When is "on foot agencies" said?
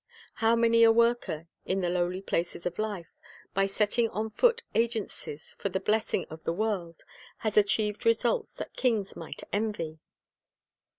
4.09-5.53